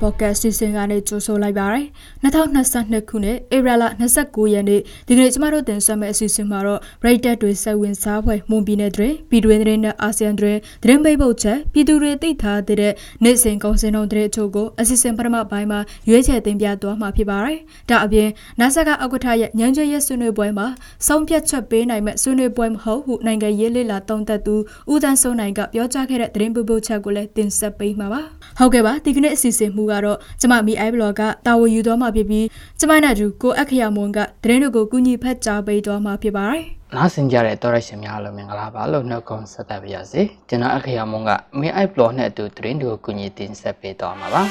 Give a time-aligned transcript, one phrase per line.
[0.00, 1.86] မလဲမြန်မာပေါ့ကတ်စီစဉ်ကနေကြိုဆိုလိုက်ပါရယ်
[2.24, 3.84] 2022ခုနှစ်ဧပြီလ
[4.18, 12.92] 29ရက်နေ့ဒီကနေ့ကျမတို့တင်ဆက်မယ့်အစီအစဉ်မှာတော့ဘရိတ်တက်တွေဆက်ဝင်စားဖွဲ့မွန်ပြည်နယ်တွင်ပြည်တွင်းသတင်းနဲ့အာဆီယံတွင်သတင်းပိတ်ပုတ်ချက်ပြည်သူတွေသိထားတဲ့
[13.24, 18.28] နေ့စဉ်ကောင်းစင်တော်တဲ့အချို့ကိုအစီအစဉ်ပထမပိုင်းမှာရွေးချယ်တင်ပြသွားမှာဖြစ်ပါရယ်ဒါအပြင်
[18.60, 20.66] နာဆာကဥက္ကဋ္ဌရဲ့ညံကျွဲရဲ့ဆွေးနွေးပွဲမှာ
[21.06, 24.54] ဆုံးဖြတ်ချက်ပေးနိုင်မဲ့ဆွေးနွေးပွဲမဟုတ်ဟုနိုင်ငံရေးလေလာတုံးသက်သူ
[24.92, 28.22] ဦးတန်းစိုးနိုင်ကပြောကြားခဲ့တဲ့သတင်းပိတ်ပုတ်ချက်ကိုလည်းတင်ဆက်ပေးမှာပါ
[28.58, 32.46] ဟုတ်ကဲ့ပါဒီကနေ့အစီအစဉ်မှုကတော့ကျမမီအိုင်ဘလော့ကတာဝန်ယူသွားမှာဖြစ်ပြီး
[32.80, 36.62] ကျမနဲ့အတူကိုအခရမွန်ကသတင်းတွေကိုကူညီဖတ်ကြားပေးသွားမှာဖြစ်ပါတယ်
[36.96, 44.42] နားဆင်ကြတဲ့တော်ရရှင်များအားလုံးမင်္ဂလာပါလို့နှုတ်ခွန်းဆက်သပါရစေကျွန်တော်အခရမွန်ကမီအိုင်ဘလော့နဲ့အတူသတင်းတွေကိုကူညီတင်ဆက်ပေးသွားမှာပါ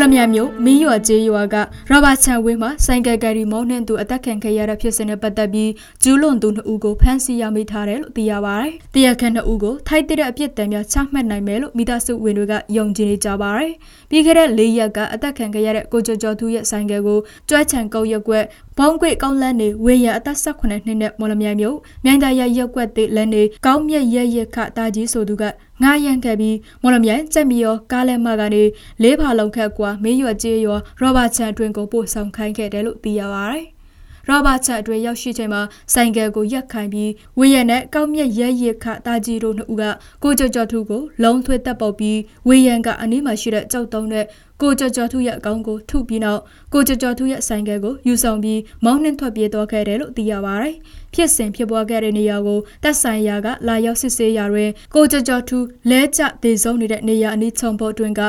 [0.00, 1.56] မော်လမြိုင်မြို့မင်းရွာကျေးရွာက
[1.90, 5.70] ရောဘာချန်ဝင်းမှာဆိုင်ကယ်ကယ်ရီမောင်းနှင်သူအသက်ခံခဲ့ရတဲ့ဖြစ်စဉ်နဲ့ပတ်သက်ပြီး
[6.02, 13.72] ကျူးလွန်သူနှစ်ဦးကိုဖမ်းဆီးရမိထားတယ်လို့သိရပါတယ်။တရားခံနှစ်ဦးကိုထိုက်တဲ့အပြစ်ဒဏ်များချမှတ်နိုင်မယ်လို့မိသားစုဝင်တွေကယုံကြည်နေကြပါတယ်။
[14.10, 18.44] ပြီးခဲ့တဲ့၄ရက်ကအသက်ခံခဲ့ရတဲ့ကိုကျော်ကျော်သူရဲ့ဆိုင်ကယ်ကိုကျွဲချန်ကုတ်ရက်ွက်
[18.78, 25.44] ဘုံကွေကောင်းလန်းနေဝေရအသက်18နှစ်နဲ့မော်လမြိုင်မြို့မြိုင်သာရရက်ွက်တဲ့လန်းနေကောင်းမြက်ရက်ရက်ခတာကြီးဆိုသူက
[25.82, 28.62] ငားရန်ခဲ့ပြီးမော်လမြိုင်ကြက်မီရောကားလက်မကနေ
[29.02, 33.66] လေးဖာလုံးခက်ကွာမင်းရွက်ကျေးရောရောဘာချန်အတွင်ကိုပို့ဆောင်ခိုင်းခဲ့တယ်လို့သိရပါတယ်။
[34.28, 39.84] ရောဘာချန်အတွင်ရောက်ရှိချိန်မှာဆိုင်ကယ်ကိုရက်ခိုင်းပြီးဝေရနဲ့ကောက်မြက်ရဲရခတာကြီးတို့နှစ်ဦးက
[40.22, 44.24] ကိုကြော်ကြော်ထူကိုလုံးသွေးတက်ပုတ်ပြီးဝေရန်ကအနီးမှာရှိတဲ့ကြောက်တုံးနဲ့
[44.62, 46.40] ကိုကြော်ကြော်ထူရဲ့အကောင့်ကိုထုပြီးနောက်
[46.72, 50.74] ကိုကြော်ကြော်ထူရဲ့ဆိုင်ကယ်ကိုယူဆောင်ပြီးမောင်းနှင်းထွက်ပြေးသွားခဲ့တယ်လို့သိရပါတယ်။
[51.14, 55.58] ဖြစ်စဉ်ဖြစ်ပွားခဲ့တဲ့နေရာကိုတပ်ဆိုင်ရာကလာရောက်စစ်ဆေးရာတွင်ကိုကြော်ကြော်ထူ
[55.90, 58.20] လဲကျဒေဆုံးနေတဲ့နေရာအနီးချုံပေါ်တွင်က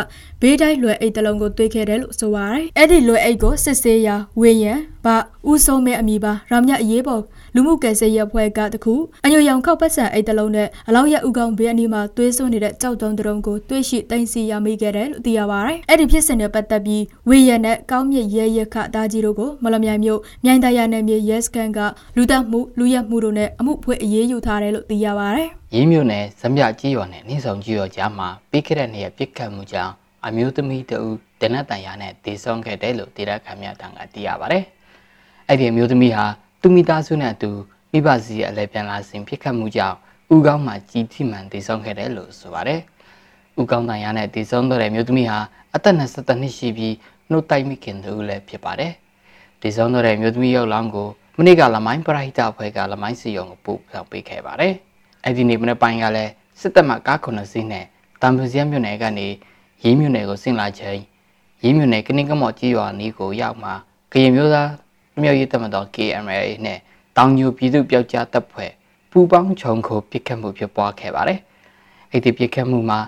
[0.42, 4.74] ဘေးတိုင်းလွယ်အိတ်တလုံးကိုတွေ့ခဲ့တယ်လို့ဆိုပါတယ်။အဲ့ဒီလွယ်အိတ်ကိုစစ်ဆေးရာဝေယံ
[5.06, 5.08] ဗ
[5.50, 7.22] ဦးဆုံးမဲ့အမိပါရမြအရေးပေါ်
[7.56, 8.94] လူမှုကယ်ဆယ်ရေးအဖွဲ့ကတခု
[9.26, 21.80] အညိုရောင်ခောက်ပတ်စံအိတ်တလုံးနဲ့အလောင်းရဥကောင်ဘေးအနီးမှာသွေးစွန်းနေတဲ့ကြောက်တုံးတုံးကိုတွေ့ရှိတင်စီရမိခဲ့တယ်လို့သိရပါတယ်။အဲ့ဒီဖြစ်စဉ်နဲ့ပတ်သက်ပြီးဝေရနဲ့ကောင်းမြစ်ရဲရခတာကြီးတို့ကိုမလမြိုင်မြို့မြိုင်တရနယ်မြေရဲစခန်းက
[22.16, 29.94] လူတက်မှုလူရက်မှုတို့နဲ့အမှုဖွင့်အရေးယူထားတယ်လို့သိရပါတယ်။ရင်းမြို့နယ်ဇမြကြီးရွာနဲ့နှင်းဆောင်ကြီးရွာကြားမှာပြီးခဲ့တဲ့နေ့ပြစ်ခတ်မှုကြောင့်
[30.28, 34.64] အမျိုးသမီးတဦးတနတ်တန်ရာနဲ့ဒေဆုံးခဲ့တယ်လို့ဒေသခံများထံကသိရပါတယ်။
[35.48, 36.26] အဲ့ဒီအမျိုးသမီးဟာ
[36.64, 37.52] သူမိသားစုနဲ့အတူ
[37.92, 39.98] မိဘစီအလဲပြန်လာစဉ်ပြစ်ခတ်မှုကြောင့်
[40.34, 42.82] ဦးကောင်းမှာကြီးထိမှန်ဒေဆုံးခဲ့တယ်လို့ဆိုပါတယ်။
[43.60, 45.40] ဦးကောင်းတန်ရာနဲ့ဒေဆုံးတော့တဲ့မျိုးသမီးဟာ
[45.76, 46.96] အသက်22နှစ်ရှိပြီး
[47.30, 48.94] နှုတ်တိုက်မိခင်သူလည်းဖြစ်ပါတယ်။
[49.62, 54.74] ဒေဆုံးတော့တဲ့မျိုးသမီးရောက်လောင်းကိုမနေ့ကလမိုင်းပရိုက်တာဖွဲ့ကလမိုင်းစီယုံကိုပို့ဆောင်ပေးခဲ့ပါတယ်။
[55.26, 57.86] အဲဒီနေ့မနေ့ပိုင်းကလည်းစစ်တပ်မှကားခုနှစ်စီးနဲ့
[58.22, 59.28] တံပူစရမြို့နယ်ကနေ
[59.84, 61.00] ရေးမြို့နယ်ကိုဆင်းလာချိန်
[61.64, 63.72] ရေးမြို့နယ်ကနင်းကမော့ကြီးရွာနီးကိုရောက်မှ
[64.12, 64.70] ကရင်မျိုးသား
[65.20, 66.80] မြောက်ရေးတပ်မတော် KMRA နဲ့
[67.18, 68.72] တောင်ညိုပြည်သူ့ပျောက်ကြားတပ်ဖွဲ့
[69.12, 71.40] ပူပေါင်းခြုံခိုပြစ်ခတ်မှုဖြစ်ပွားခဲ့ပါတယ်။
[72.12, 73.00] အဲ့ဒီပြစ်ခတ်မှုမှာ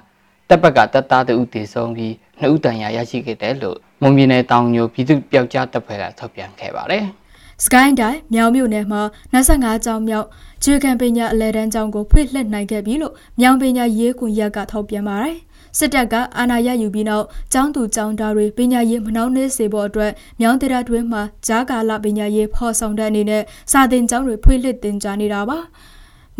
[0.50, 7.06] တပ်ဘက်ကတပ်သားတဦးတည်ဆုံးပြီးနှစ်ဦးတန်ရာရရှိခဲ့တယ်လို့မွန်ပြည်နယ်တောင်ညိုပြည်သူ့ပျောက်ကြားတပ်ဖွဲ့ကထုတ်ပြန်ခဲ့ပါတယ်။
[7.66, 9.02] Sky တိုင်းမြောင်မြို့နယ်မှာ
[9.34, 10.28] 25ကျောင်းမြောက်
[10.64, 15.38] ဂျေကန်ပညာအလဲတန်းကျောင်းကိုဖွင့်လှစ်နိုင်ခဲ့ပြီလို့မြောင်ပညာရေးကွန်ရက်ကထုတ်ပြန်ပါတယ်။
[15.78, 25.58] စစ်တပ်ကအာဏာရယူပြီးနောက်ကျောင်းသူကျောင်းသားတွေပညာရေးမနှောင်းနှေးစေဖို့အတွက်မြောင်းတရားတွင်မှာဂျာကာလပညာရေးဖော်ဆောင်တဲ့အနေနဲ့စာသင်ကျောင်းတွေဖွင့်လှစ်တင်ကြားနေတာပါ။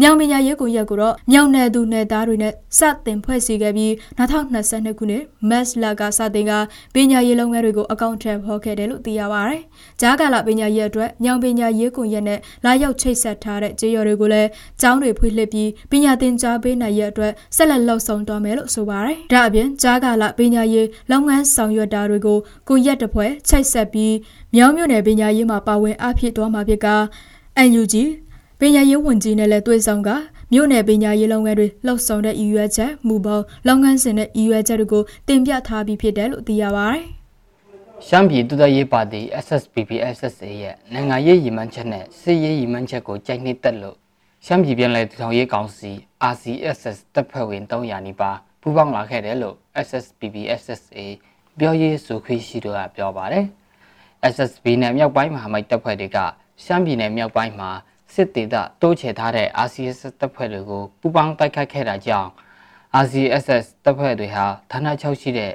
[0.02, 6.52] မြောင်ပညာရေးကွန်ရက်ကိုတော့မြောင်နယ်သူနယ်သားတွေနဲ့စတင်ဖွဲ့စည်းခဲ့ပြီး2022ခုနှစ်မတ်လကစတင်က
[6.94, 9.62] ပညာရေးလုပ်ငန်းတွေကိုအကောင့်ထဲဖော်ခဲ့တယ်လို့သိရပါတယ်။
[10.02, 14.50] ဂျားကာလပညာရေးအတွက်မြောင်ပညာရေးကွန်ရက်နဲ့လာရောက်ချိတ်ဆက်ထားတဲ့ကြေးရော်တွေကိုလည်း
[14.82, 22.38] ကျောင်းတွေဖွင့်လှစ်ပြီးပညာသင်ကြားပေးနိုင်ရအတွက်ဆက်လက်လှုပ်ဆောင်သွားမယ်လို့ဆိုပါတယ်။ဒါအပြင်ဂျားကာလပညာရေးလုပ်ငန်းဆောင်ရွက်တာတွေကို
[22.68, 24.14] ကွန်ရက်တစ်ဖွဲ့ချိတ်ဆက်ပြီး
[24.56, 26.88] မြောင်မြို့နယ်ပညာရေးမှာပါဝင်အားဖြည့်သွားမှာဖြစ်က
[27.58, 28.06] အန်ယူဂျီ
[28.60, 30.10] ပညာရေးဝန်ကြီးနဲ့လည်းတွေ့ဆုံက
[30.54, 37.04] မြို့နယ်ပညာရေးလုပ်ငန်းတွေလှုပ်ဆောင်တဲ့ရည်ရွယ်ချက်မူပေါင်းလုပ်ငန်းစဉ်နဲ့ရည်ရွယ်ချက်တွေကိုတင်ပြထားပြီးဖြစ်တယ်လို့သိရပါတယ်။
[38.08, 43.98] ရှမ်းပြည်တူတရေးပါတီ SSPP SSA ရဲ့နိုင်ငံရေးရည်မှန်းချက်နဲ့စစ်ရေးရည်မှန်းချက်ကိုကြိုက်နှစ်သက်လို့
[44.46, 45.92] ရှမ်းပြည်ပြည်နယ်ထောင်ရေးကောင်စီ
[46.32, 49.56] RCSS တပ်ဖွဲ့ဝင်300နီးပါးပူးပေါင်းလာခဲ့တယ်လို့
[49.88, 51.00] SSPP SSA
[51.58, 53.46] ပြောရေးဆိုခွင့်ရှိသူကပြောပါတယ်။
[54.34, 56.18] SSB နဲ့မြောက်ပိုင်းမဟာမိတ်တပ်ဖွဲ့တွေက
[56.64, 57.70] ရှမ်းပြည်နယ်မြောက်ပိုင်းမှာ
[58.14, 62.30] စစ်တေသတိုးချဲ့ထားတဲ့ RCSS တပ်ဖွဲ့တွေကိုပူးပေါင်းတိုက်ခိုက်ခဲ့တာကြောင့်
[63.04, 65.54] RCSS တပ်ဖွဲ့တွေဟာဌာနချုပ်ရှိတဲ့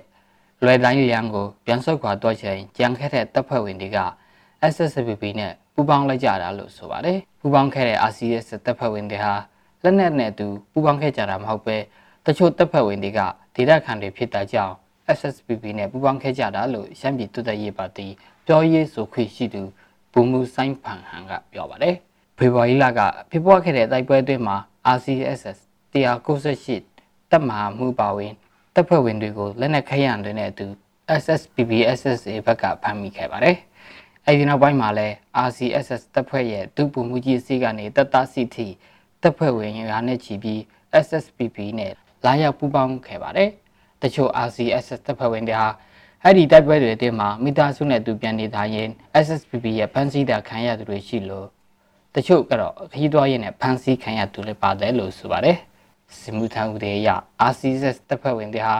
[0.64, 3.98] လွယ်တိုင်းရန်ကိုပြန်ဆုတ်ခွာတော့ချိန်ကြံခဲ့တဲ့တပ်ဖွဲ့ဝင်တွေက
[4.72, 9.34] SSPP နဲ့ပူးပေါင်းလိုက်ကြတာလို့ဆိုပါတယ်ပူးပေါင်းခဲ့တဲ့ RCSS တပ်ဖွဲ့ဝင်တွေဟာ
[9.82, 11.76] လက်နက်နဲ့တူပူးပေါင်းခဲ့ကြတာမဟုတ်ပဲ
[12.26, 13.20] တချို့တပ်ဖွဲ့ဝင်တွေက
[13.54, 14.74] ဒေသခံတွေဖြစ်တာကြောင့်
[15.18, 18.06] SSPP နဲ့ပူးပေါင်းခဲ့ကြတာလို့ရှမ်းပြည်တူတရေးပါတီ
[18.46, 19.62] ပြောရေးဆိုခွင့်ရှိသူ
[20.12, 21.96] ဘူမူဆိုင်ဖန်ဟန်ကပြောပါတယ်
[22.38, 23.00] ဖေဖော်ဝါရီလက
[23.30, 24.56] ဖြစ်ပွားခဲ့တဲ့တိုက်ပွဲအတွင်းမှာ
[24.96, 25.58] RCSS
[25.92, 28.32] 198တပ်မဟာမှုပါဝင်
[28.74, 30.66] တပ်ဖွဲ့ဝင်တွေကိုလက်နက်ခဲယံတွေနဲ့အတူ
[31.22, 33.56] SSPB SSA ဘက်ကဖမ်းမိခဲ့ပါတယ်။
[34.26, 35.14] အဲဒီနောက်ပိုင်းမှာလည်း
[35.46, 38.66] RCSS တပ်ဖွဲ့ရဲ့ဒုဗိုလ်မှူးကြီးစီကနေတပ်သားစီတီ
[39.22, 40.58] တပ်ဖွဲ့ဝင်ရာနဲ့ချီပြီး
[41.04, 41.92] SSPB နဲ့
[42.24, 43.50] လာရောက်ပူးပေါင်းခဲ့ပါတယ်။
[44.02, 45.68] တချို့ RCSS တပ်ဖွဲ့ဝင်တွေဟာ
[46.24, 48.88] အဲ့ဒီတိုက်ပွဲတွေအတွင်းမှာမိသားစုနဲ့သူပြန်နေတာရင်
[49.24, 51.48] SSPB ရဲ့ဖမ်းဆီးတာခံရသူတွေရှိလို့
[52.18, 55.56] တချို့ကတော့ခရီးသွားရင်နဲ့ဖမ်းဆီးခံရသူလည်းပါတယ်လို့ဆိုပါတယ်။
[56.18, 57.08] စစ်မှုထမ်းဥဒေအရ
[57.50, 58.76] RCSS တပ်ဖွဲ့ဝင်တွေဟာ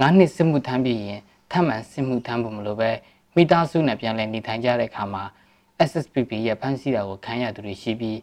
[0.00, 1.20] 9နှစ်စစ်မှုထမ်းပြီးရင်
[1.52, 2.90] ထပ်မံစစ်မှုထမ်းဖို့မလိုပဲ
[3.36, 5.24] မိသားစုနဲ့ပြန်လည်နေထိုင်ကြတဲ့အခါမှာ
[5.88, 8.16] SSPB ရဲ့ဖမ်းဆီးတာကိုခံရသူတွေရှိပြီး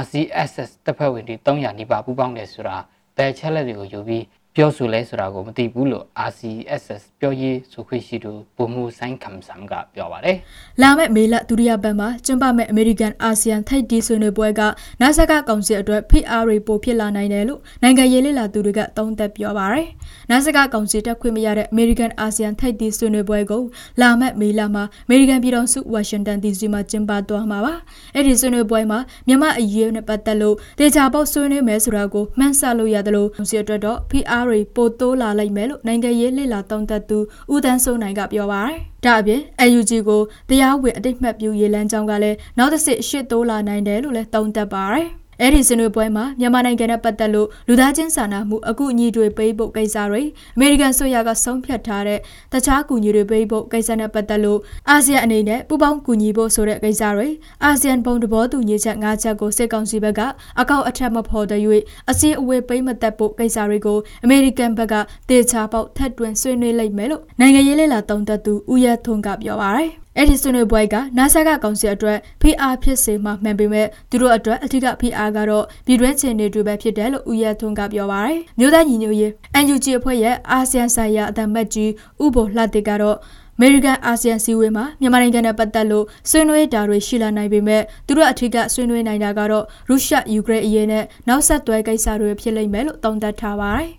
[0.00, 2.76] RCSS တပ်ဖွဲ့ဝင်တွေ300နီးပါးပူးပေါင်းတယ်ဆိုတာ
[3.16, 4.24] ဘယ်ချက်လက်တွေကိုယူပြီး
[4.56, 10.36] ပြောဆိုလဲဆိုတာကိုမသိဘူးလို့ RCSS ပြောရေးဆိုခွင့်ရှိသူဗိုလ်မှူးဆိုင်ခမ်ဆမ်ကပြောပါတယ်။
[10.82, 14.60] လာမယ့်မေလဒုတိယပတ်မှာကျင်းပမယ့်အမေရိကန်အာဆီယံထိပ်တီးဆွေးနွေးပွဲက
[15.00, 19.86] နာဆာကကောင်စီအတွက် PR တွေပိုဖြစ်လာနိုင်တယ်လို့နိုင်ငံရေးလေ့လာသူတွေကသုံးသပ်ပြောပါတယ်။
[20.30, 23.62] နာဆာကကောင်စီတက်ခွင့်မရတဲ့အမေရိကန်အာဆီယံထိပ်တီးဆွေးနွေးပွဲကို
[24.00, 27.74] လာမယ့်မေလမှာအမေရိကန်ပြည်ထောင်စုဝါရှင်တန် DC မှာကျင်းပသွားမှာပါ။
[28.14, 37.18] အဲ့ဒီဆွေးနွေးပွဲမှာမြန်မာအရေးနဲ့ပတ်သက်လို့တေချာပေါက်ဆွေးနွေးမယ်ဆိုတာကိုမှန်းဆလို့ရတယ်လို့ကောင်စီအတွက်တော့ PR တွေပိုတိုးလာလိမ့်မယ်လို့နိုင်ငံရေးလှစ်လာသုံးသပ်သူ
[37.52, 45.08] ဦးတန်းစိုးနိုင်ကပြောပါတယ်။ဒါအပြင် AUG ကိုတရားဝင်အတိတ်မှတ်ပြုရေးလမ်းကြောင်းကလည်းနောက်တစ်ဆင့်ရှစ်တိုးလာနိုင်တယ်လို့လည်းသုံးသပ်ပါတယ်။
[45.40, 50.22] အဲ့ဒီဆွေးနွေးပွဲမှာမြန်မာနိုင်ငံနဲ့ပတ်သက်လို့လူသားချင်းစာနာမှုအကူအညီတွေပေးဖို့ကိစ္စတွေ
[50.56, 52.18] အမေရိကန်ဆိုရကဆုံးဖြတ်ထားတဲ့
[52.52, 57.28] တခြားကူညီတွေပေးဖို့ကိစ္စနဲ့ပတ်သက်လို့အာဆီယံအနေနဲ့ပူးပေါင်းကူညီဖို့ဆိုတဲ့ကိစ္စတွေ
[57.64, 60.20] အာဆီယံဘုံတဘောတူညီချက်၅ချက်ကိုစစ်ကောင်စီဘက်က
[60.60, 61.60] အကောက်အထက်မဖော်တဲ့၍
[62.10, 64.94] အစည်းအဝေးပိတ်မသက်ဖို့ကိစ္စတွေကိုအမေရိကန်ဘက်က
[65.28, 79.32] တေချာပေါက်ထပ်တွင်ဆွေးနွေးလိုက်မယ်လို့နိုင်ငံရေးလေလာတုံးသက်သူဦးရထွန်းကပြောပါရယ် အဲ့ဒီဆွေးနွေးပွဲကနာဆာကကောင်စီအတွက် PR ဖြစ်စေမှမှန်ပေမဲ့သူတို့အတွက်အထူး PR ကတော့ပြည်တွင်းချင်နေတွေပဲဖြစ်တယ်လို့ဦးရထွန်းကပြောပါရယ်မြို့သားညီညွတ်ရေး
[79.64, 81.90] NUG အဖွဲ့ရဲ့အာဆီယံဆိုင်ရာအသံမတ်ကြီး
[82.24, 83.16] ဥပိုလှတိကတော့
[83.56, 93.97] အမေရိကန်အာဆီယံစီဝေးမှာမြန်မာနိုင်ငံနဲ့ပတ်သက်လို့ဆွေးနွေးတာတွေရှိလာနိုင်ပေမဲ့သူတို့အထူးကဆွေးနွေးနိုင်တာကတော့ရုရှားယူကရိန်းအရေးနဲ့နောက်ဆက်တွဲကိစ္စတွေဖြစ်လိမ့်မယ်လို့သုံးသပ်ထားပါတယ်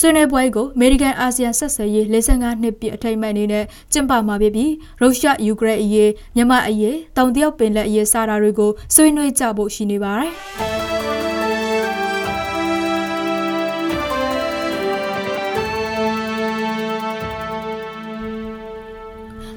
[0.00, 10.32] ဆွေးနွေးပွဲကိုအမေရိကန်အာဆီယံဆက်ဆံရေး45နှစ်ပြည့်အထိမ်းအမှတ်အနေနဲ့ကျင်းပမှာဖြစ်ပြီးရုရှားယူကရိန်းအရေးမြန်မာအရေးတောင်တရုတ်ပင်လယ်အရေးစတာတွေကိုဆွေးနွေးကြဖို့ရှိနေပါတယ်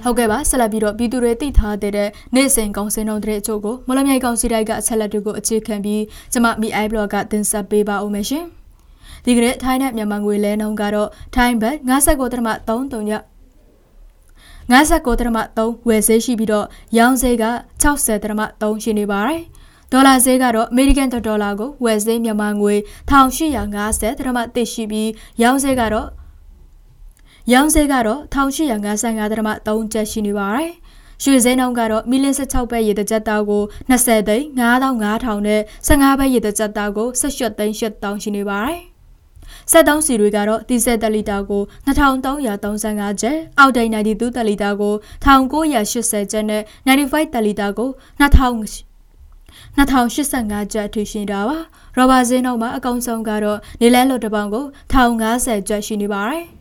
[0.03, 1.94] ဟုတ်ကဲ့ပါဆက်လက်ပြီးတော့ပြည်သူတွေသိထားတဲ့
[2.35, 6.03] နေ့စဉ်ကောင်းစင်တော်တဲ့အချို့ကိုမလမြိုင်ကောင်စီတိုင်းကအချက်လက်တွေကိုအခြေခံပြီး
[6.33, 8.45] ကျမ MI blog ကတင်ဆက်ပေးပါဦးမယ်ရှင်။
[9.25, 13.11] ဒီကနေ့ထိုင်းနဲ့မြန်မာငွေလဲနှုန်းကတော့ထိုင်းဘတ်59.33ည
[14.71, 16.65] 59.3ဝယ်ဈေးရှိပြီးတော့
[16.97, 17.45] ရောင်းဈေးက
[17.83, 19.41] 60.3ရှိနေပါတယ်။
[19.91, 22.75] ဒေါ်လာဈေးကတော့အမေရိကန်ဒေါ်လာကိုဝယ်ဈေးမြန်မာငွေ
[23.09, 25.09] 1850.3ရှိပြီး
[25.42, 26.07] ရောင်းဈေးကတော့
[27.54, 30.71] ရောင်းဈေးကတော့1855.3ကျပ်ရှိနေပါတယ်။
[31.23, 38.80] ရွှေစဲနှုန်းကတော့မီလင်း16ပဲရေတကြက်သားကို20သိန်း9500နဲ့15ပဲရေတကြက်သားကို18သိန်း8000ရှိနေပါတယ်။
[39.71, 44.94] 73စီတွေကတော့တီဆက်တလီတာကို2335ကျပ်အောက်ဒိန်92တလီတာကို
[45.26, 48.90] 1980ကျပ်နဲ့95တလီတာကို2000
[49.78, 51.57] 2085ကျပ်ထိရှိတာပါ
[51.95, 56.58] ရောဘာဇင်းတို့မှာအကောင်ဆုံးကတော့နေလန်းလိုတပေါင်ကို1050ကျပ်ရှိနေပါတယ်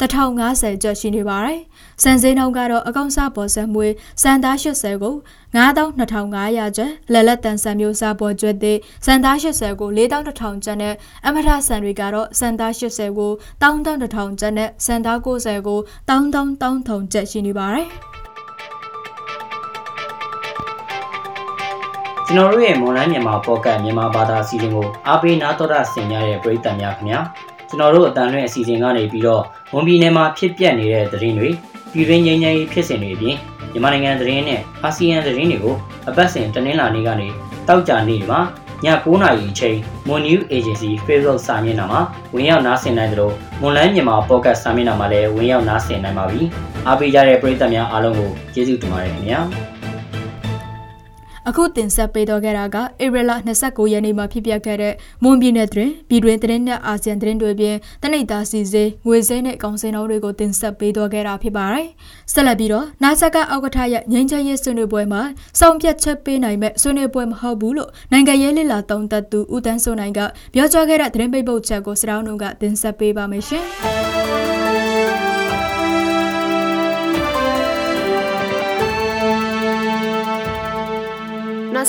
[0.00, 1.60] 1050ကျပ်ရှိနေပါတယ်။
[2.02, 5.14] စံစင်းနှုန်းကတော့အကောင်စားပေါ်ဆက်မွေးစံသား80ကို
[5.54, 10.94] 92,500ကျပ်လက်လက်တန်ဆန်မျိုးစားပေါ်ကျွတ်တဲ့စံသား80ကို4,100ကျပ်နဲ့
[11.26, 13.32] အမထဆန်တွေကတော့စံသား80ကို
[13.62, 17.88] 1,100ကျပ်နဲ့စံသား90ကို1,100ကျပ်ရှိနေပါတယ်။
[22.28, 27.20] ကျွန်တော်တို့ရဲ့မွန်လန်းမြန်မာပေါ့ကတ်မြန်မာဘာသာအစီအစဉ်ကိုအားပေးနားတော်တာဆင်ကြတဲ့ပရိသတ်များခင်ဗျာ
[27.74, 29.42] ကျွန်တော်တို့အတန်လွင့်အစီအစဉ်ကနေပြီးတော့
[29.74, 31.48] ဝန်ပြည်နယ်မှာဖြစ်ပျက်နေတဲ့သတင်းတွေ
[31.92, 33.36] ပြည်တွင်းငြိမ်းချမ်းရေးဖြစ်စဉ်တွေအပြင်
[33.72, 35.76] မြန်မာနိုင်ငံသတင်းနဲ့အာဆီယံသတင်းတွေကို
[36.08, 37.28] အပတ်စဉ်တနင်္လာနေ့ကနေ
[37.68, 38.40] တောက်ကြနေ့မှာ
[38.84, 39.76] ည9:00နာရီအချိန်
[40.08, 42.00] Moon News Agency Facebook စာမျက်နှာမှာ
[42.34, 46.40] ဝင်ရောက်နားဆင်နိုင်သလိုမွန်လန်းမြန်မာ Podcast စာမျက်နှာမှာလည်းဝင်ရောက်နားဆင်နိုင်ပါပြီ။
[46.86, 49.40] အားပေးကြတဲ့ပရိသတ်များအားလုံးကိုကျေးဇူးတင်ပါတယ်ခင်ဗျာ။
[51.48, 53.32] အခုတင်ဆက်ပေးတော့ခဲ့တာကဧပြီလ
[53.62, 61.86] 29ရက်နေ့မှာဖြစ်ပျက်ခဲ့တဲ့မွန်ပြည်နယ်တွင်ပြည်တွင်သတင်းနဲ့အာဆီယံသတင်းတွေပြင်တနိဒာစီစေးငွေစင်းနဲ့ကောင်စင်တော်တွေကိုတင်ဆက်ပေးတော့ခဲ့တာဖြစ်ပါတယ်။
[62.32, 65.22] ဆက်လက်ပြီးတော့နာဆက်ကအောက်ကထရဲ့ငင်းချရေးဆွေးနွေးပွဲမှာ
[65.58, 70.20] စောင့်ပြတ်ချက်ပေးနိုင်မဲ့ဆွေးနွေးပွဲမဟုတ်ဘူးလို့နိုင်ငံရေးလှလာတုံးသက်သူဦးတန်းစိုးနိုင်က
[70.54, 73.64] ပြောကြားခဲ့တဲ့သတင်းပိတ်ပုတ်ချက်ကိုစတောင်းတို့ကတင်ဆက်ပေးပါမယ်ရှင်။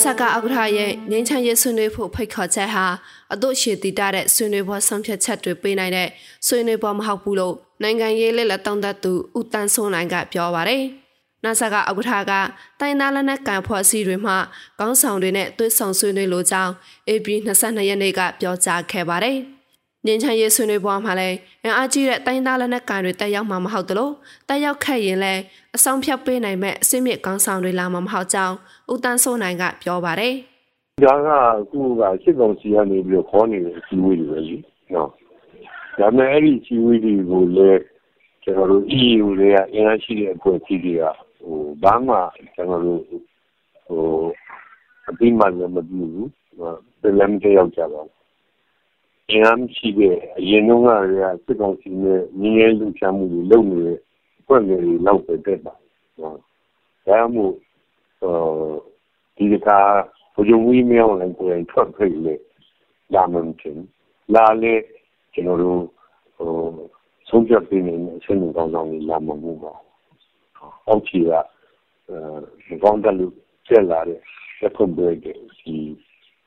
[0.04, 2.86] ဆာကဥက္ကဋ္ဌရဲ့ငင်းချမ်းရေးဆွေးနွေးဖို့ဖိတ်ခေါ်ချက်ဟာ
[3.32, 6.08] အတို့ရှည်တည်တဲ့ဆွေးနွေးပွဲဆုံးဖြတ်ချက်တွေပေးနိုင်တဲ့
[6.46, 10.84] ဆွေးနွေးပွဲမဟုတ်ဘူးလို့နိုင်ငံရေးလက်လက်တောင်းတသူဦးတန်းစိုးနိုင်ကပြောပါရယ်။
[11.44, 12.32] နာဆာကဥက္ကဋ္ဌက
[12.80, 14.34] တိုင်းသားလက်နက်ကန်ဖွဲ့စည်းတွေမှ
[14.78, 16.72] ကောင်းဆောင်တွေနဲ့သွေးဆောင်ဆွေးနွေးလိုကြောင်း
[17.08, 19.38] AB 22ရက်နေ့ကပြောကြားခဲ့ပါတယ်။
[20.06, 24.10] ငင်းချမ်းရေးဆွေးနွေးပွဲမှာလည်းအင်အားကြီးတဲ့တိုင်းသားလက်နက်ကန်တွေတက်ရောက်မှာမဟုတ်သလို
[24.48, 25.42] တက်ရောက်ခဲ့ရင်လည်း
[25.76, 28.54] အဆောင်ဖြတ်ပေးနိုင်မဲ့အစစ်မြစ်ကောင်းဆောင်တွေလာမှာမဟုတ်ကြောင်း
[28.92, 30.34] ဦးတန်းစိုးနိုင်ကပြောပါတယ်။
[31.04, 34.56] ဒါကအခုကစစ်ကောင်စီကနေပြီးတော့ခေါ်နေတဲ့အစည်းအဝေးတွေပဲလी
[34.94, 35.10] နော်။
[35.98, 37.80] ဒါမဲ့အဲ့ဒီအစည်းအဝေးတွေကိုလည်း
[38.42, 41.02] ကျွန်တော်တို့ EU တွေကအင်အားရှိတဲ့အဖွဲ့အစည်းတွေက
[41.38, 42.16] ဟိုဘာမှ
[42.54, 43.20] ကျွန်တော်တို့ဟို
[45.08, 46.28] အပြီးမှလည်းမပြီးဘူး။
[47.00, 48.15] ပြန်လည်းမကြောက်ကြပါဘူး
[49.30, 53.98] အင်အားမရှိတဲ့အရင်တုန်းကလည်းစစ်ကောင်စီနဲ့ငင်းရဲလူချမှုတွေလုပ်နေတဲ့
[54.46, 55.74] ဖွဲ့ငယ်တွေလောက်ပဲတက်ပါ
[56.20, 56.38] နော်
[57.06, 57.56] ဒါမှမဟုတ်
[59.36, 59.68] ဒီက
[60.34, 62.34] ဘုံဝီမြောင်းလည်းကိုယ်ထွက်ဖိတ်လေ
[63.14, 63.84] လာမှန်ချင်း
[64.34, 64.74] လာလေ
[65.32, 65.80] ကျွန်တော်တို့
[66.36, 66.50] ဟို
[67.28, 69.74] ဆုံးဖြတ်ပေးနေတဲ့အဆင့်ကောင်းဆောင်တွေလာမှမှုပါ
[70.86, 71.30] အောက်ချီက
[72.08, 73.32] အဲကောင်းတယ်လို့
[73.66, 74.20] ဆက်လာတဲ့
[74.58, 75.74] ဆက်ဖွင့်ပေးတဲ့ဒီ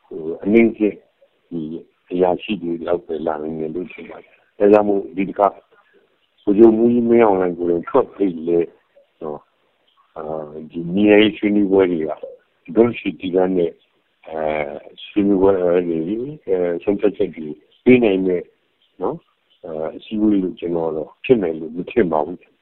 [0.06, 0.96] ဟိုအနည်းကြီး
[1.50, 1.62] ဒီ
[2.12, 5.48] အရာရှိတွေလောက်ပဲလာနိုင်တယ်လို့ထင်ပါတယ်။ဒါကြောင့်မို့ဒီတခါ
[6.44, 8.60] ကိုကြုံမှုမင်းအောင်လည်းကိုယ်ထွက်ပြေးလေ
[9.22, 9.39] တော့
[10.18, 10.24] အာ
[10.72, 12.12] ဒီနေရာရှိနေဝဲတွေက
[12.75, 13.68] ဒုရှိတီကနေ
[14.28, 14.42] အဲ
[15.06, 15.51] ရှိနေဝဲ
[15.88, 15.98] တွေ
[16.46, 17.48] အဲဆုံးဖြတ်ချက်တွေ
[17.84, 18.44] ပြီးနိုင်မယ်
[19.01, 19.18] နော်
[19.63, 22.38] အဲစီဝီလို့ကျွန်တော်တော့ဖြစ်နိုင်လို့မထင်ပါဘူး။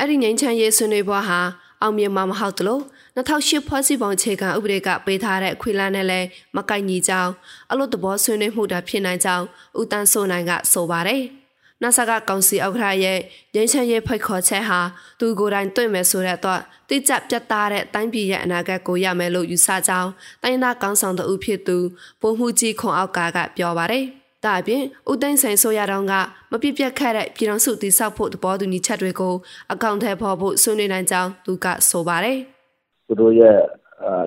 [0.00, 1.40] အဲ့ဒီငိမ့်ချမ်းရေးဆွေးနွေးပွဲဟာ
[1.82, 2.80] အောင်မြင်မှာမဟုတ်သလို
[3.16, 6.26] 2008ဖွဲ့စည်းပုံခြေခံဥပဒေကပေးထားတဲ့ခွေလန်းနဲ့လည်း
[6.56, 7.32] မကိုက်ညီကြောင်း
[7.70, 9.44] အလို့တဘောဆွေးနွေးမှုတာဖြစ်နိုင်ကြောင်း
[9.78, 11.22] ဦးတန်းစိုးနိုင်ကဆိုပါတယ်။
[11.82, 13.18] နာဆာကကောင်စီဥက္ကဋ္ဌရဲ့
[13.54, 14.80] ရင်းချမ်းရေးဖိတ်ခေါ်ချက်ဟာ
[15.20, 20.10] သူကိုယ်တိုင်တွေ့မယ်ဆိုတဲ့တော့တိကျပြတ်သားတဲ့တိုင်းပြည်ရဲ့အနာဂတ်ကိုရမယ်လို့ယူဆကြောင်း
[20.42, 21.76] တိုင်းသားကောင်ဆောင်သူဖြစ်သူ
[22.20, 24.06] ပုံမှုကြီးခွန်အောက်ကကပြောပါတယ်။
[24.44, 26.14] ဒါအပြင်ဦးသိန်းဆိုင်ဆိုရတောင်းက
[26.52, 29.34] မပြပြခတ်တဲ့ပြည်တော်စုတိဆောက်ဖို့သဘောတူညီချက်တွေကို
[29.72, 32.38] အကောင့်ထဲပေါ်ဖို့ဆွေးနွေးနိုင်ကြောင်းသူကဆိုပါတယ်။
[33.06, 33.56] သူတို့ရဲ့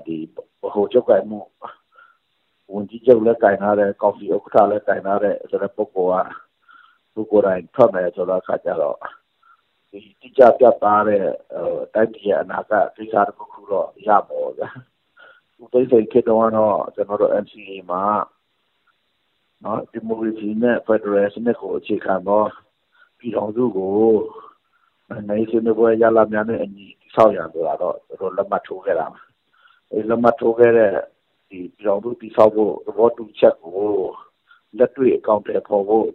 [0.05, 0.15] ဒီ
[0.74, 1.39] ဟိုချုပ်ကမှု
[2.72, 6.29] ဝန်ကြီးချုပ်လည်းကင်ထားတဲ့ကော်ဖီဥက္ကဋ္ဌလည်းကင်ထားတဲ့ဆိုတဲ့ပုဂ္ဂိုလ်က
[7.13, 8.98] သူကိုယ်တိုင်ထွက်မယ်ဆိုတော့ခါကြတော့
[9.89, 11.24] ဒီတိကျပြတ်သားတဲ့
[11.93, 14.70] တိုင်းပြည်ရဲ့အနာဂတ်ကိစ္စတစ်ခုတော့ရပါတော့ဗျာ။
[15.62, 18.03] ဦးသိန်းစိန်ခေတ္တကတော့ကျွန်တော်တို့ NCA မှာ
[19.63, 22.43] နော်ဒီမိုကရေစီနဲ့ဖက်ဒရယ်စနစ်ကိုအခြေခံသော
[23.17, 23.93] ပြည်ထောင်စုကို
[25.29, 29.08] နိုင်စနစ်ပွဲရလာများနဲ့အညီဆောက်ရဆိုတာတော့တို့လက်မှတ်ထိုးခဲ့တာ
[29.91, 30.91] အဲလက်မှတ်ထိုးခဲ့တဲ့
[31.50, 33.89] ဒီပြည်ထောင်စုတည်ဆောက်ဖို့သဘောတူချက်ကို
[34.77, 36.10] လက်တွေ့အကောင့်တွေပေါ်ဖို့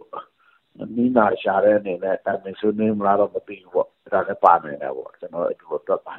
[0.95, 6.15] နီးနာရှာတဲ့အနေနဲ့အမေဆွေးနွေးမလားတော့မသိဘူးပေါ့ဒါလည်းပါနေတယ်ပေါ့ကျွန်တော်အတူတူပါ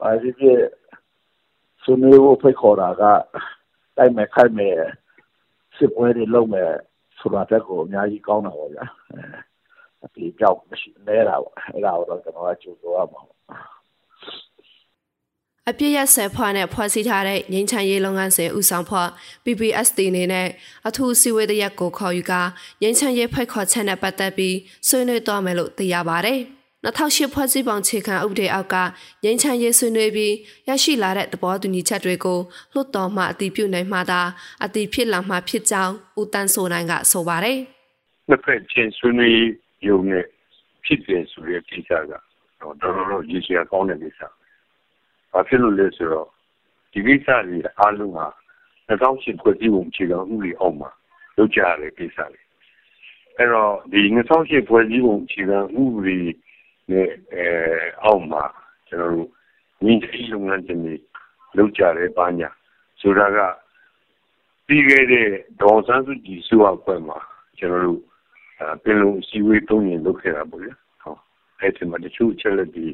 [0.00, 0.46] ပါဒီပြ
[1.82, 3.02] ဆွေးနွေးဖို့ဖိတ်ခေါ်တာက
[3.96, 4.74] တိုက်မဲ့ခိုက်မဲ့
[5.76, 6.70] စစ်ပွဲတွေလုပ်မယ်
[7.18, 8.84] ဆိုတာတက်ကိုအများကြီးကောင်းတာပေါ့ဗျာ
[10.02, 13.36] အဲဒီကြောက်မရှိနေတာပေါ့အဲ့ဒါတော့ကျွန်တော်ကကြိုးဆိုရမှာပေါ့
[15.70, 19.08] အပြည့်ရဆယ်ဖွားနဲ့ဖွဲ့စည်းထားတဲ့ငင်းချမ်းရေးလုပ်ငန်းစဉ်ဦးဆောင်ဖွဲ့
[19.44, 20.48] PPSD အနေနဲ့
[20.88, 22.42] အထူးစီဝေးတရက်ကိုခေါ်ယူကာ
[22.82, 24.56] ငင်းချမ်းရေးဖိတ်ခေါ်ချက်နဲ့ပတ်သက်ပြီး
[24.88, 26.36] ဆွေးနွေးသွားမယ်လို့သိရပါဗျ။
[26.86, 28.76] 2008ဖွဲ့စည်းပုံခြေခံဥပဒေအောက်က
[29.24, 30.34] ငြိမ်းချမ်းရေးဆွေးနွေးပြီး
[30.68, 32.38] ရရှိလာတဲ့သဘောတူညီချက်တွေကို
[32.72, 34.20] လွှတ်တော်မှအတည်ပြုနိုင်မှသာ
[34.64, 37.58] အတည်ဖြစ်လာမှဖြစ်ကြောင်းဦးတန်းစိုးနိုင်ကဆိုပါတယ်။
[38.28, 39.40] နှစ်ဖက်ချင်းဆွေးနွေး
[39.88, 40.24] ရုံနဲ့
[40.84, 42.12] ဖြစ်တယ်ဆိုတဲ့ကိစ္စက
[42.60, 44.20] တော့တော်တော်ရည်စရာကောင်းတဲ့ကိစ္စ။
[45.32, 46.28] ဘာဖြစ်လို့လဲဆိုတော့
[46.92, 48.22] ဒီကိစ္စတွေအားလုံးက
[48.88, 50.90] 2008ဖွဲ့စည်းပုံခြေခံဥပဒေအောက်မှာ
[51.36, 52.40] လုပ်ကြရတဲ့ကိစ္စတွေ။
[53.38, 56.18] အဲ့တော့ဒီ2008ဖွဲ့စည်းပုံခြေခံဥပဒေ
[56.90, 57.46] နဲ့အဲ
[58.04, 58.42] အောက်မှာ
[58.88, 59.28] ကျွန်တော်တို့
[59.84, 60.94] ညီကြီးလုပ်ငန်းရှင်တွေ
[61.56, 62.48] လုပ်ကြတယ်ပါညာ
[63.00, 63.38] ဆိုတာက
[64.66, 65.28] ပြီးခဲ့တဲ့
[65.62, 67.18] ဒေါ်စန်းစုကြည်စုအဖွဲ့မှာ
[67.58, 68.00] ကျွန်တော်တို့
[68.82, 70.70] ပင်လုံစီဝေးသုံးရင်လုပ်ခဲ့တာပေါ့လေ
[71.02, 71.14] ဟော
[71.60, 72.86] အဲ့ဒီမှာတချို့ချက်လက်ဒီ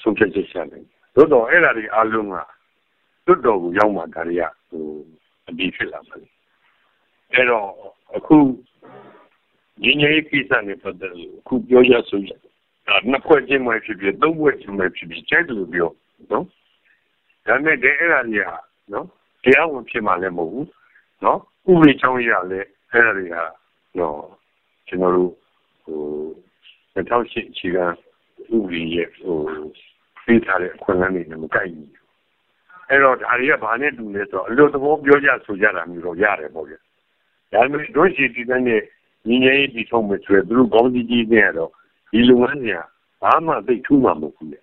[0.00, 2.34] ဆုံးဖြတ်ချက်ရှာတယ်တို့တော့အဲ့ဒါတွေအားလုံးက
[3.26, 4.84] တွတ်တော်ကိုရောက်မှဒါတွေကဟို
[5.48, 6.28] အပြီးဖြစ်လာပါလေ
[7.34, 7.66] အဲ့တော့
[8.16, 8.36] အခု
[9.82, 12.30] ညီညီကိစ္စနဲ့ပတ်သက်လို့အခုပြောရဆိုရ
[13.10, 15.90] နှစ်ဖွဲ့ချင်းမှဖြစ်ဖြစ်သုံးဖွဲ့ချင်းမှဖြစ်ဖြစ်ကျဲတယ်လို့ပြော
[16.30, 16.44] နော်
[17.46, 18.58] ဒါနဲ့တည်းအဲ့ဒါကြီးဟာ
[18.92, 19.06] နော်
[19.44, 20.68] တရားဝင်ဖြစ်မှလည်းမဟုတ်ဘူး
[21.24, 21.38] နော်
[21.70, 23.44] ဥပဒေချောင်းရလည်းအဲ့ဒါတွေဟာ
[23.98, 24.18] နော်
[24.88, 25.32] ကျွန်တော်တို့
[25.84, 26.00] ဟို
[26.94, 27.84] 2008အခြေခံ
[28.54, 29.36] ဥပဒေရဲ့ဟို
[30.24, 31.90] ပေးထားတဲ့အခွင့်အရေးတွေမကိုက်ဘူး
[32.88, 36.78] အဲ့တော့ဒါတွေကဘာနဲ့တူလဲဆိုတော့အလို့သဘောပြောကြဆိုကြတာမျိုးတော့ရတယ်ပေါ့ဗျာ
[37.52, 41.70] ဒါပေမဲ့တို့ရှိတည်တဲ့ညီငယ်ရေးပြီးဆုံးမယ်ဆိုရယ်သူတို့ကောင်းကြီးကြီးနဲ့တော့
[42.12, 42.80] ဒီလုပ်ငန်းတွေက
[43.22, 44.58] ဘာမှသိထူးမှာမဟုတ်ဘူးလေ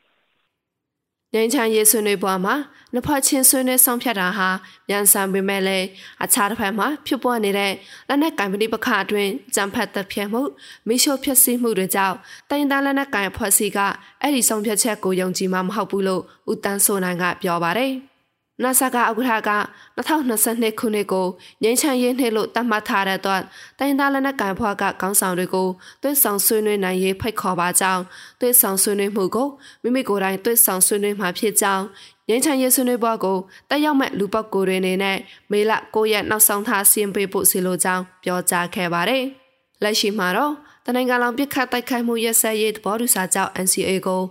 [1.34, 2.56] ငင်းချမ်းရေးဆွေးနွေးပွဲမှာ
[2.94, 4.50] နှစ်ဖက်ချင်းဆွေးနွေးဆောင်ဖြတ်တာဟာ
[4.88, 5.88] မြန်ဆန်ပေမဲ့လည်း
[6.24, 7.74] အခြားတစ်ဖက်မှာဖြစ်ပေါ်နေတဲ့
[8.08, 10.42] လက်နက်ကင်ပဏိပခအတွင်းကြံဖက်တပ်ဖြတ်မှု
[10.88, 12.16] မိရှုဖြစ်စီမှုတွေကြောင့်
[12.50, 13.80] တိုင်းသားလက်နက်ကင်ဖွဲ့စည်းက
[14.22, 17.94] အဲ့ဒီဆောင်ဖြတ်ချက်ကိုယုံကြည်မှမဟုတ်ဘူးလို့ဦးတန်းစိုးနိုင်ကပြောပါတယ်။
[18.64, 19.52] နာဆာကဥက္ကဋ္ဌက
[19.98, 21.28] 2022ခုနှစ်ကို
[21.64, 23.42] ငင်းချမ်းရေးနှစ်လို့သတ်မှတ်ထားတဲ့အတွက်
[23.80, 25.68] တိုင်းသားလက်နက်ကိုင်ဖွဲ့ကကောင်းဆောင်တွေကို
[26.02, 28.04] သွေးဆောင်ဆွေးနွေးနိုင်ရေးဖိတ်ခေါ်ပါကြောင်း
[28.40, 29.48] သွေးဆောင်ဆွေးနွေးမှုကို
[29.84, 31.84] မိမိကိုယ်တိုင်သွေးဆောင်ဆွေးနွေးမှာဖြစ်ကြောင်း
[32.28, 33.38] ငင်းချမ်းရေးဆွေးနွေးပွဲကို
[33.70, 35.18] တက်ရောက်မဲ့လူပုဂ္ဂိုလ်တွေအနေနဲ့
[35.52, 39.24] မေလ9ရက်နောက်ဆုံးထားစီရင်ပေးဖို့စီလိုကြောင်းပြောကြားခဲ့ပါတယ်။
[39.84, 40.54] လက်ရှိမှာတော့
[40.86, 44.22] တနင်္ဂနွေပြစ်ခတ်တိုက်ခိုက်မှုရက်စက်ရေးသဘောတူစာချုပ် NCA ကို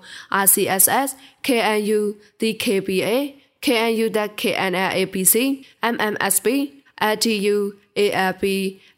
[0.44, 1.08] RCSS,
[1.46, 2.00] KNU,
[2.40, 3.10] DKBA
[3.64, 5.34] KNU.KNLAPC,
[5.94, 6.46] MMSB,
[7.14, 7.56] LTU,
[7.96, 8.44] ALP,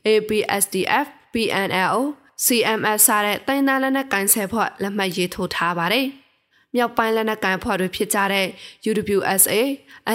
[0.06, 2.00] ABSDF, PNLO,
[2.44, 6.06] CMS စတဲ့တိုင်းသားလက်နက်ကိုင်ဆယ်ဖွဲ့လက်မှတ်ရေးထိုးထားပါတယ်။
[6.74, 8.46] မြောက်ပိုင်းလက်နက်ကိုင်ဖွဲ့တွေဖြစ်ကြတဲ့
[8.88, 9.60] UWSA,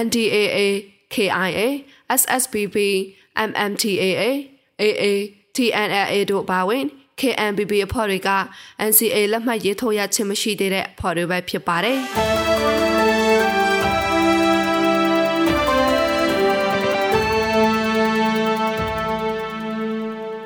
[0.03, 0.59] NDAA,
[1.13, 1.61] KIA,
[2.19, 2.77] SSBB,
[3.49, 4.23] MMTAA,
[4.81, 5.05] AA,
[5.55, 6.85] TNLA တို့ပါဝင်
[7.19, 8.29] KNBB အဖွဲ့တွေက
[8.89, 11.99] NCA လက်မှတ်ရေးထိုးရခြင်းမရှိသေးတဲ့အဖွဲ့တွေပဲဖြစ်ပါတယ်။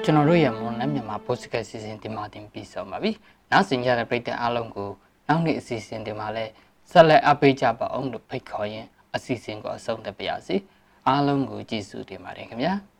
[0.07, 3.11] ကျွန်တော်တို့ရဲ့မွန်နဲ့မြန်မာ podcast စီစဉ်ဒီမှာတင်ပြီးဆုံးပါပြီ။
[3.51, 4.89] နောက်ဆင်ကြတဲ့ပရိသတ်အားလုံးကို
[5.27, 6.51] နောက်နေ့အစီအစဉ်ဒီမှာလည်း
[6.91, 8.85] ဆက်လက်အပိတ်ကြပါအောင်လို့ဖိတ်ခေါ်ရင်
[9.15, 10.55] အစီအစဉ်ကိုအဆုံးသတ်ပါရစေ။
[11.07, 12.73] အားလုံးကိုကျေးဇူးတင်ပါတယ်ခင်ဗျာ။